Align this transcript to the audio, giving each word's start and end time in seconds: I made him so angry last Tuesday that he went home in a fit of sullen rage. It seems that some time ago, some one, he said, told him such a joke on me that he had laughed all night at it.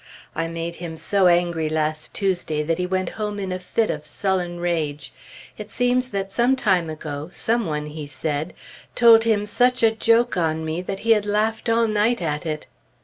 I 0.33 0.47
made 0.47 0.77
him 0.77 0.97
so 0.97 1.27
angry 1.27 1.69
last 1.69 2.15
Tuesday 2.15 2.63
that 2.63 2.79
he 2.79 2.87
went 2.87 3.09
home 3.21 3.37
in 3.39 3.51
a 3.51 3.59
fit 3.59 3.91
of 3.91 4.03
sullen 4.03 4.59
rage. 4.59 5.13
It 5.59 5.69
seems 5.69 6.07
that 6.09 6.31
some 6.31 6.55
time 6.55 6.89
ago, 6.89 7.29
some 7.31 7.67
one, 7.67 7.85
he 7.85 8.07
said, 8.07 8.55
told 8.95 9.25
him 9.25 9.45
such 9.45 9.83
a 9.83 9.91
joke 9.91 10.35
on 10.37 10.65
me 10.65 10.81
that 10.81 11.01
he 11.01 11.11
had 11.11 11.27
laughed 11.27 11.69
all 11.69 11.87
night 11.87 12.19
at 12.19 12.47
it. 12.47 12.65